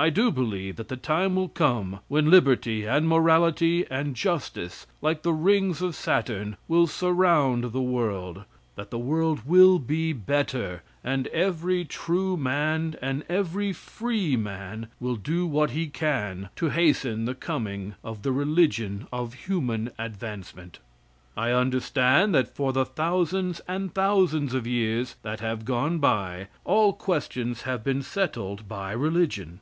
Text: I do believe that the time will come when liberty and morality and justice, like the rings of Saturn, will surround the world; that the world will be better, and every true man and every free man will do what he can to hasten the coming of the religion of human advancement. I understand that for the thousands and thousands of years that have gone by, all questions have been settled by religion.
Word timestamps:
I 0.00 0.10
do 0.10 0.30
believe 0.30 0.76
that 0.76 0.86
the 0.86 0.96
time 0.96 1.34
will 1.34 1.48
come 1.48 1.98
when 2.06 2.30
liberty 2.30 2.84
and 2.86 3.08
morality 3.08 3.84
and 3.90 4.14
justice, 4.14 4.86
like 5.02 5.22
the 5.24 5.32
rings 5.32 5.82
of 5.82 5.96
Saturn, 5.96 6.56
will 6.68 6.86
surround 6.86 7.72
the 7.72 7.82
world; 7.82 8.44
that 8.76 8.92
the 8.92 8.98
world 9.00 9.40
will 9.44 9.80
be 9.80 10.12
better, 10.12 10.84
and 11.02 11.26
every 11.26 11.84
true 11.84 12.36
man 12.36 12.94
and 13.02 13.24
every 13.28 13.72
free 13.72 14.36
man 14.36 14.86
will 15.00 15.16
do 15.16 15.48
what 15.48 15.70
he 15.72 15.88
can 15.88 16.48
to 16.54 16.68
hasten 16.68 17.24
the 17.24 17.34
coming 17.34 17.96
of 18.04 18.22
the 18.22 18.30
religion 18.30 19.08
of 19.12 19.34
human 19.34 19.90
advancement. 19.98 20.78
I 21.36 21.50
understand 21.50 22.32
that 22.36 22.54
for 22.54 22.72
the 22.72 22.84
thousands 22.84 23.60
and 23.66 23.92
thousands 23.92 24.54
of 24.54 24.64
years 24.64 25.16
that 25.22 25.40
have 25.40 25.64
gone 25.64 25.98
by, 25.98 26.46
all 26.64 26.92
questions 26.92 27.62
have 27.62 27.82
been 27.82 28.02
settled 28.02 28.68
by 28.68 28.92
religion. 28.92 29.58